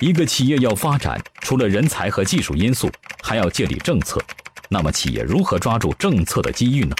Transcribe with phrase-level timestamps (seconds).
[0.00, 2.88] 一个企业要发展，除了人才和技术因素，
[3.20, 4.20] 还要借力政策。
[4.68, 6.94] 那么，企业如何抓住政策的机遇呢？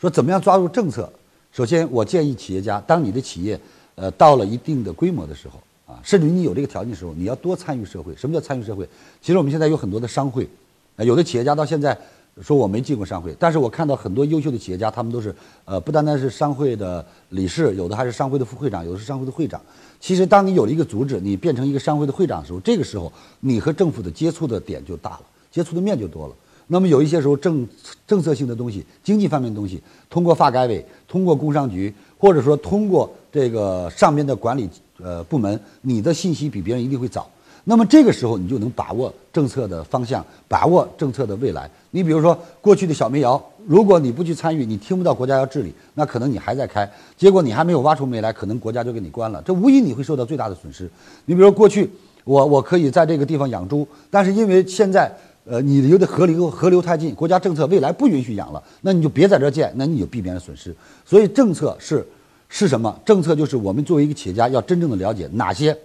[0.00, 1.12] 说怎么样抓住政策？
[1.52, 3.60] 首先，我建议企业家，当你的企业
[3.94, 5.62] 呃到了一定的规模的时候
[5.92, 8.16] 啊，甚至于你有这个条件的时候，你要多参与社会。
[8.16, 8.88] 什么叫参与社会？
[9.20, 10.48] 其实我们现在有很多的商会，
[10.96, 11.96] 啊，有的企业家到现在
[12.42, 15.34] 说我没进过商会，但是我看到很多优秀的企业家，他们都是
[15.64, 19.60] 呃不单单是商会的理事，有的还是商会的副会长，有的是商会的会长。
[20.00, 26.34] 其实，当你有了一个组织，你变成一个商会的会长的时候，这个时候你和政府的接触的点就大了，接触的面就多了。
[26.68, 27.66] 那么有一些时候政
[28.06, 37.28] 政策性的东西、经济方面的东西，通过发改委、通过工商局，或者说通过这个上面的管理呃部门，你的信息比别人一定会早。
[37.64, 41.70] 那么这个时候，你就能把握政策的方向，把握政策的未来。
[41.90, 50.90] 你比如说，过去的小煤窑，如果你不去参与，你听不到国家要治理，那可能你还在开，结果你还没有挖出煤来，可能国家就给你关了，这无疑你会受到最大的损失。
[51.26, 51.88] 你比如说，过去
[52.24, 55.12] 我我可以在这个地方养猪，但是因为现在
[55.44, 60.74] 呃你离的河流河流太近，国家政策未来不允许养了，那你就别在这建，那你就避免了损失。
[61.04, 62.06] 所以政策是
[62.48, 62.98] 是什么？
[63.04, 65.76] 政策就是我们作为一个企业家要真正的了解哪些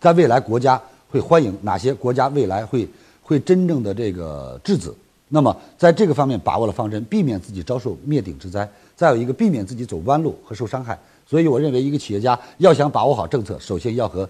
[0.00, 0.80] 在未来国家。
[1.10, 2.88] 会欢迎哪些国家未来会
[3.22, 4.94] 会真正的这个质子？
[5.28, 8.68] 那么在这个方面把握了方针，避免自己遭受灭顶之灾。
[8.96, 10.98] 再有一个，避免自己走弯路和受伤害。
[11.26, 14.28] 所以我认为，一个企业家要想把握好政策，首先要和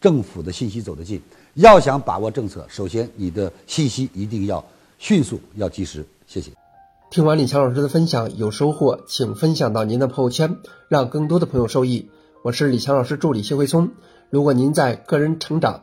[0.00, 1.20] 政府的信息走得近。
[1.54, 4.64] 要想把握政策，首先你的信息一定要
[4.98, 6.04] 迅速，要及时。
[6.26, 6.50] 谢谢。
[7.10, 12.08] 听完李强老师的分享，有收获，请分享到您的朋友圈，让更多的朋友受益。
[12.42, 13.90] 我是李强老师助理谢慧聪。
[14.30, 15.82] 如果您在个人成长，